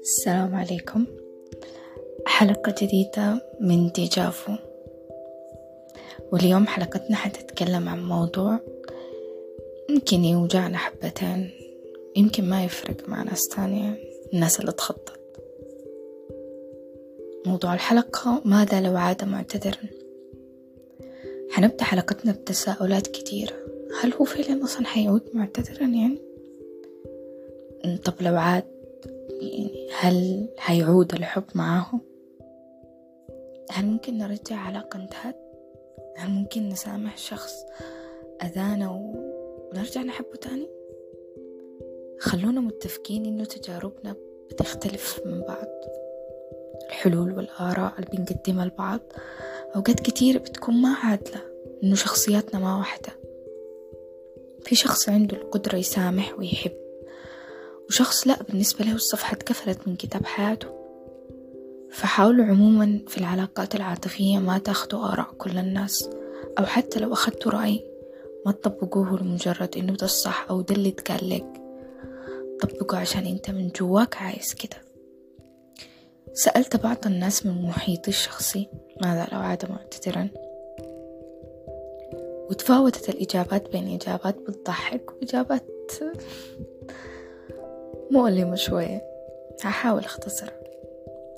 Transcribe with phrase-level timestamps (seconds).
[0.00, 1.06] السلام عليكم.
[2.26, 4.52] حلقة جديدة من ديجافو
[6.32, 8.60] واليوم حلقتنا حتتكلم عن موضوع
[9.90, 11.50] يمكن يوجعنا حبتين
[12.16, 13.98] يمكن ما يفرق مع ناس تانية
[14.34, 15.18] الناس اللي تخطط.
[17.46, 19.97] موضوع الحلقة ماذا لو عاد معتذرا
[21.58, 23.52] حنبدأ حلقتنا بتساؤلات كتيرة
[24.00, 26.18] هل هو فعلا أصلا حيعود معتذرا يعني؟
[28.04, 28.64] طب لو عاد
[29.40, 32.00] يعني هل حيعود الحب معاه
[33.70, 35.36] هل ممكن نرجع علاقة انتهت؟
[36.16, 37.54] هل ممكن نسامح شخص
[38.42, 40.68] أذانا ونرجع نحبه تاني؟
[42.20, 44.16] خلونا متفقين إنه تجاربنا
[44.50, 45.68] بتختلف من بعض.
[46.88, 49.00] الحلول والآراء اللي بنقدمها لبعض
[49.76, 51.40] أوقات كتير بتكون ما عادلة.
[51.82, 53.08] إنه شخصياتنا ما واحدة.
[54.64, 56.72] في شخص عنده القدرة يسامح ويحب
[57.88, 60.68] وشخص لا بالنسبة له الصفحة اتقفلت من كتاب حياته.
[61.90, 66.10] فحاولوا عموما في العلاقات العاطفية ما تاخدوا آراء كل الناس
[66.58, 67.84] أو حتى لو أخدتوا رأي
[68.46, 71.62] ما تطبقوه لمجرد إنه ده الصح أو ده اللي اتقال لك.
[72.60, 74.76] طبقه عشان أنت من جواك عايز كده.
[76.32, 78.68] سألت بعض الناس من محيطي الشخصي
[79.02, 80.28] ماذا لو عاد معتذرا؟
[82.50, 85.92] وتفاوتت الإجابات بين إجابات بتضحك وإجابات
[88.10, 89.02] مؤلمة شوية.
[89.62, 90.50] هحاول أختصر.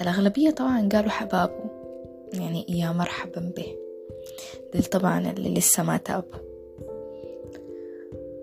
[0.00, 1.70] الأغلبية طبعا قالوا حبابه
[2.32, 3.76] يعني يا مرحبا به.
[4.74, 6.38] دل طبعا اللي لسه ما تابوا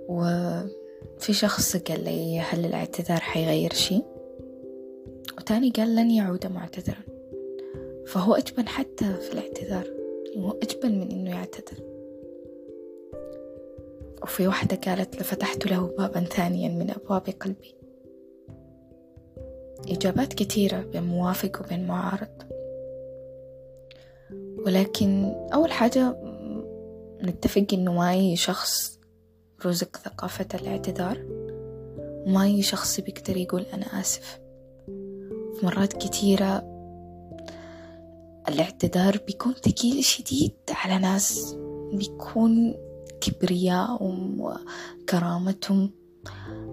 [0.07, 4.01] وفي شخص قال لي هل الاعتذار حيغير شي
[5.37, 7.03] وتاني قال لن يعود معتذرا.
[8.05, 9.87] فهو أجبن حتى في الاعتذار.
[10.37, 11.98] هو أجبن من إنه يعتذر.
[14.21, 17.75] وفي واحدة قالت لفتحت له بابا ثانيا من أبواب قلبي.
[19.87, 22.43] إجابات كثيرة بين موافق وبين معارض.
[24.65, 26.15] ولكن أول حاجة
[27.23, 28.99] نتفق إنه ما أي شخص
[29.65, 31.17] رزق ثقافة الاعتذار.
[32.25, 34.39] وما أي شخص بيقدر يقول أنا آسف.
[35.59, 36.79] في مرات كتيرة
[38.49, 41.55] الاعتذار بيكون ثقيل شديد على ناس
[41.93, 42.75] بيكون
[43.21, 45.91] كبريائهم وكرامتهم.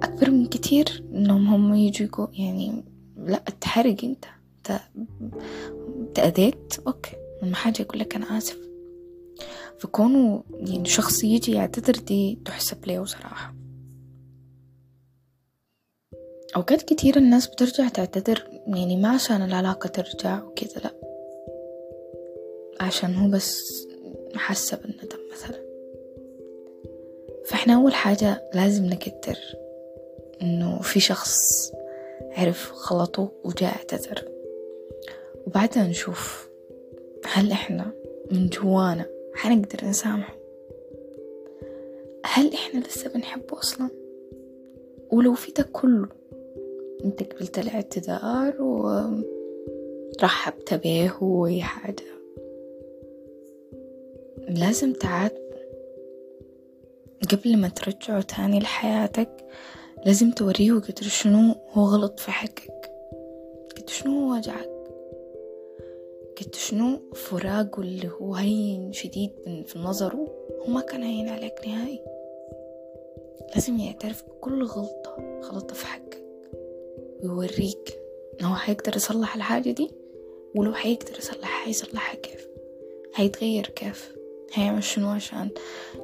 [0.02, 2.84] أكبر من كتير إنهم هم يجوا يعني
[3.16, 4.24] لا تحرق أنت.
[6.14, 8.58] تأذيت أوكي لما حاجة يقول لك أنا آسف.
[9.78, 13.54] فكونه يعني شخص يجي يعتذر دي تحسب له صراحة.
[16.56, 20.94] أوقات كتير الناس بترجع تعتذر يعني ما عشان العلاقة ترجع وكذا لأ.
[22.80, 23.86] عشان هو بس
[24.34, 25.65] حاسة بالندم مثلا.
[27.46, 29.38] فإحنا أول حاجة لازم نقدر
[30.42, 31.72] إنه في شخص
[32.32, 34.24] عرف غلطه وجاء اعتذر.
[35.46, 36.48] وبعدها نشوف
[37.24, 37.92] هل إحنا
[38.32, 40.36] من جوانا حنقدر نسامحه؟
[42.24, 43.88] هل إحنا لسه بنحبه أصلا؟
[45.12, 46.08] ولو في ده كله
[47.04, 48.62] أنت قبلت الاعتذار
[50.22, 52.04] ورحبت به وأي حاجة.
[54.48, 55.45] لازم تعاتبه
[57.32, 59.46] قبل ما ترجعه تاني لحياتك
[60.06, 62.90] لازم توريه قدر شنو هو غلط في حقك.
[63.76, 64.70] قد شنو هو وجعك.
[66.40, 69.30] قد شنو فراقه اللي هو هين شديد
[69.66, 70.28] في نظره
[70.60, 72.00] هو ما كان هين عليك نهائي.
[73.54, 76.22] لازم يعترف بكل غلطة غلطة في حقك.
[77.22, 78.00] ويوريك
[78.40, 79.90] إن هو حيقدر يصلح الحاجة دي
[80.54, 82.48] ولو حيقدر يصلحها حيصلحها كيف؟
[83.14, 84.15] هيتغير كيف؟
[84.52, 85.50] هيعمل شنو عشان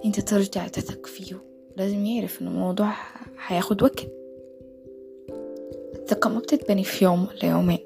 [0.05, 1.37] أنت ترجع تثق فيه
[1.77, 2.91] لازم يعرف ان الموضوع
[3.37, 4.07] حياخد وقت.
[5.95, 7.79] الثقة ما بتتبني في يوم ولا يومين.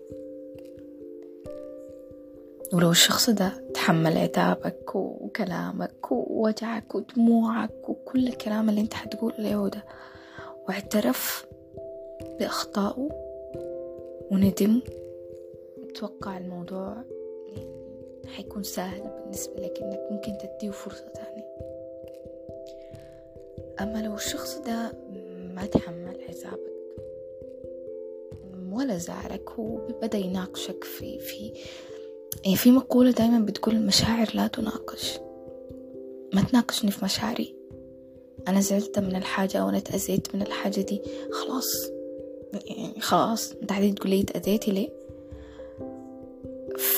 [2.72, 9.85] ولو الشخص ده تحمل عتابك وكلامك ووجعك ودموعك وكل الكلام اللي أنت حتقول له ده
[10.69, 11.47] واعترف
[12.41, 13.09] بأخطائه
[14.31, 14.81] وندم
[15.91, 17.05] أتوقع الموضوع
[18.26, 21.46] حيكون سهل بالنسبة لك إنك ممكن تديه فرصة تانية.
[23.81, 24.93] أما لو الشخص ده
[25.55, 26.76] ما تحمل عذابك
[28.73, 31.52] ولا زعلك هو بدأ يناقشك في في
[32.44, 35.19] يعني في مقولة دايما بتقول المشاعر لا تناقش.
[36.34, 37.55] ما تناقشني في مشاعري.
[38.49, 41.02] أنا زعلت من الحاجة أو أنا تأذيت من الحاجة دي.
[41.32, 41.90] خلاص.
[42.67, 43.52] يعني خلاص.
[43.52, 44.25] أنت قاعدين تقول لي
[44.69, 45.06] ليه؟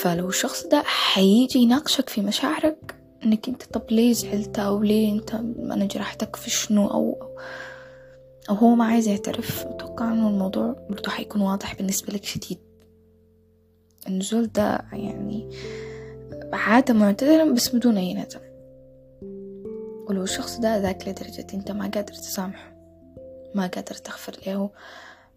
[0.01, 5.33] فلو الشخص ده حيجي يناقشك في مشاعرك إنك أنت طب ليه زعلت؟ أو ليه أنت
[5.33, 7.29] أنا جرحتك في شنو؟ أو
[8.49, 9.65] أو, هو ما عايز يعترف.
[9.65, 12.59] أتوقع إنه الموضوع برضو حيكون واضح بالنسبة لك شديد.
[14.07, 15.49] النزول ده يعني
[16.53, 18.39] عادة معتدلة بس بدون أي ندم.
[20.09, 22.75] ولو الشخص ده ذاك لدرجة أنت ما قادر تسامحه
[23.55, 24.69] ما قادر تغفر له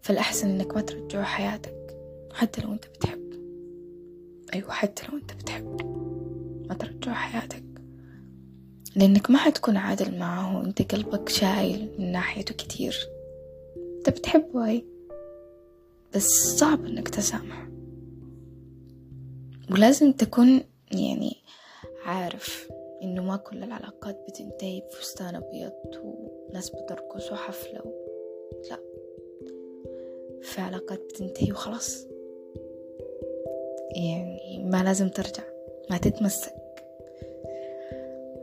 [0.01, 1.97] فالأحسن إنك ما ترجعه حياتك
[2.33, 3.22] حتى لو أنت بتحبه.
[4.53, 5.85] أيوة حتى لو أنت بتحبه
[6.69, 7.63] ما ترجعه حياتك.
[8.95, 12.97] لأنك ما حتكون عادل معه أنت قلبك شايل من ناحيته كتير.
[13.97, 14.85] أنت بتحبه أي
[16.15, 16.27] بس
[16.57, 17.69] صعب إنك تسامحه.
[19.71, 20.61] ولازم تكون
[20.91, 21.35] يعني
[22.05, 22.69] عارف
[23.03, 25.71] إنه ما كل العلاقات بتنتهي بفستان أبيض
[26.03, 27.91] وناس بترقص وحفلة و...
[28.69, 28.79] لا.
[30.41, 32.12] في علاقات بتنتهي وخلاص.
[33.95, 35.43] يعني ما لازم ترجع
[35.89, 36.53] ما تتمسك.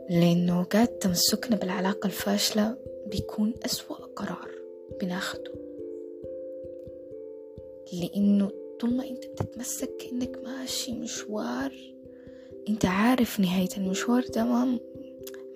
[0.09, 2.77] لأنه أوقات تمسكنا بالعلاقة الفاشلة
[3.07, 4.51] بيكون أسوأ قرار
[5.01, 5.51] بناخده.
[7.93, 11.73] لأنه طول ما أنت بتتمسك كأنك ماشي مشوار
[12.69, 14.79] أنت عارف نهاية المشوار ده ما ما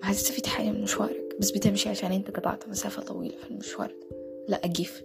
[0.02, 4.16] هتستفيد حاجة من مشوارك بس بتمشي عشان أنت قطعت مسافة طويلة في المشوار ده.
[4.48, 5.02] لا أقيف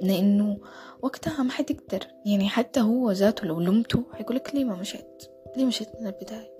[0.00, 0.58] لأنه
[1.02, 5.24] وقتها ما حتقدر يعني حتى هو ذاته لو لمته حيقولك ليه ما مشيت؟
[5.56, 6.50] ليه مشيت من البداية؟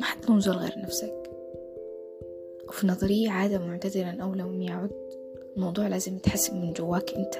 [0.00, 1.30] ما حتلوم زول غير نفسك.
[2.68, 4.90] وفي نظرية عادة معتدلا أو لم يعد
[5.56, 7.34] الموضوع لازم يتحسن من جواك أنت.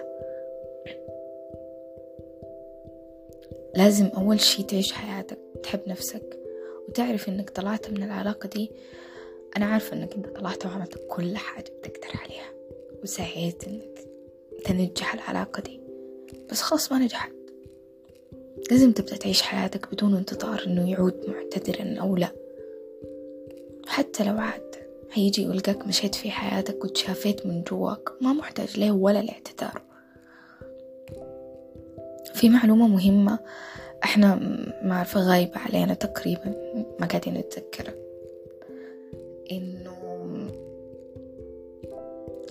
[3.77, 6.39] لازم أول شي تعيش حياتك تحب نفسك.
[6.89, 8.71] وتعرف إنك طلعت من العلاقة دي.
[9.57, 12.53] أنا عارفة إنك أنت طلعت وعملت كل حاجة بتقدر عليها.
[13.03, 14.14] وسعيت إنك
[14.65, 15.81] تنجح العلاقة دي.
[16.51, 17.33] بس خلاص ما نجحت.
[18.71, 22.33] لازم تبدأ تعيش حياتك بدون انتظار إنه يعود معتذرا أو لا.
[23.87, 24.75] حتى لو عاد
[25.13, 28.09] هيجي يلقاك مشيت في حياتك وتشافيت من جواك.
[28.21, 29.83] ما محتاج له ولا الاعتذار.
[32.35, 33.39] في معلومة مهمة
[34.05, 34.35] إحنا
[34.83, 36.55] ما عارفة غايبة علينا تقريبا.
[37.01, 38.04] ما قاعدين نتذكرها.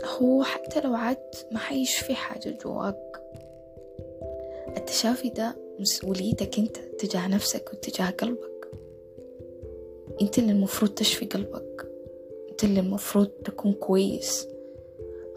[0.06, 1.18] هو حتى لو عاد
[1.52, 3.22] ما حيش في حاجة جواك.
[4.78, 8.72] التشافي ده مسؤوليتك انت تجاه نفسك وتجاه قلبك.
[10.22, 11.88] انت اللي المفروض تشفي قلبك.
[12.50, 14.48] انت اللي المفروض تكون كويس.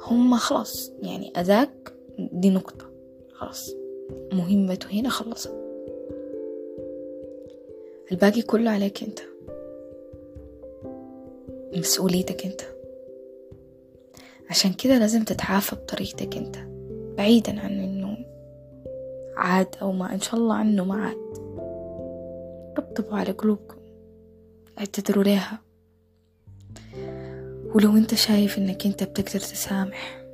[0.00, 2.90] هم خلاص يعني أذاك دي نقطة.
[3.32, 3.74] خلاص
[4.32, 5.54] مهمته هنا خلصت.
[8.12, 9.20] الباقي كله عليك انت.
[11.78, 12.75] مسؤوليتك انت.
[14.50, 16.56] عشان كده لازم تتعافى بطريقتك انت
[17.18, 18.16] بعيدا عن إنه
[19.36, 21.36] عاد أو ما إن شاء الله عنه ما عاد.
[22.76, 23.76] طبطبوا على قلوبكم
[24.78, 25.58] اعتذروا ليها
[27.74, 30.24] ولو أنت شايف إنك أنت بتقدر تسامح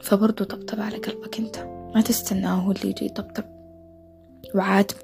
[0.00, 1.58] فبرضو طبطب على قلبك أنت.
[1.94, 3.44] ما تستناه هو اللي يجي يطبطب.
[4.54, 5.00] وعاتبه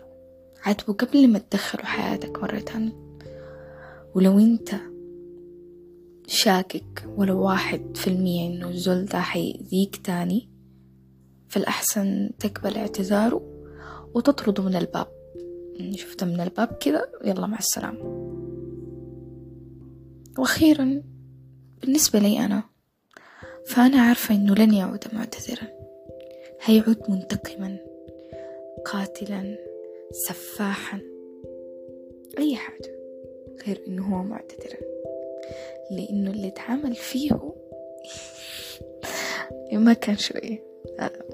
[0.64, 2.92] عاتبه قبل ما تدخله حياتك مرة تانية.
[4.14, 4.70] ولو أنت
[6.28, 10.48] شاكك ولو واحد في المية إنه الزول ده حيأذيك تاني
[11.48, 13.42] فالأحسن تقبل اعتذاره
[14.14, 15.06] وتطرده من الباب.
[15.90, 18.28] شفته من الباب كذا يلا مع السلامة.
[20.38, 21.02] وأخيرا
[21.80, 22.62] بالنسبة لي أنا
[23.66, 25.68] فأنا عارفة إنه لن يعود معتذرا.
[26.64, 27.78] هيعود منتقما
[28.84, 29.58] قاتلا
[30.12, 31.00] سفاحا
[32.38, 32.98] أي حاجة
[33.66, 34.78] غير إنه هو معتذرا.
[35.90, 37.52] لأنه اللي اتعامل فيه
[39.72, 40.64] ما كان شوية.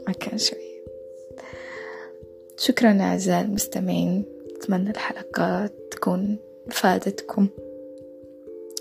[0.07, 0.85] ما كان شوية.
[2.57, 4.25] شكرا أعزائي المستمعين.
[4.57, 6.39] أتمنى الحلقة تكون
[6.71, 7.49] فادتكم.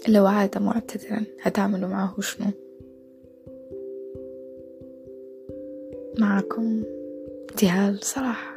[0.07, 2.47] لو عاد معتذرا هتعملوا معه شنو؟
[6.19, 6.83] معكم.
[7.49, 8.52] ابتهال صراحة